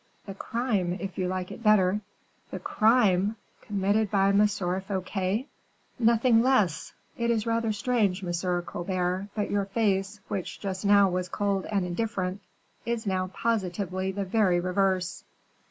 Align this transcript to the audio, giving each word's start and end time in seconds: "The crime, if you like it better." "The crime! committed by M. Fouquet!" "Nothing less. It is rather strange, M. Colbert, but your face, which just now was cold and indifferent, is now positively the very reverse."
"The 0.25 0.33
crime, 0.33 0.97
if 0.99 1.19
you 1.19 1.27
like 1.27 1.51
it 1.51 1.61
better." 1.61 2.01
"The 2.49 2.57
crime! 2.57 3.35
committed 3.61 4.09
by 4.09 4.29
M. 4.29 4.47
Fouquet!" 4.47 5.45
"Nothing 5.99 6.41
less. 6.41 6.91
It 7.19 7.29
is 7.29 7.45
rather 7.45 7.71
strange, 7.71 8.23
M. 8.23 8.61
Colbert, 8.63 9.27
but 9.35 9.51
your 9.51 9.65
face, 9.65 10.19
which 10.27 10.59
just 10.59 10.85
now 10.85 11.07
was 11.07 11.29
cold 11.29 11.67
and 11.67 11.85
indifferent, 11.85 12.41
is 12.83 13.05
now 13.05 13.27
positively 13.27 14.11
the 14.11 14.25
very 14.25 14.59
reverse." 14.59 15.23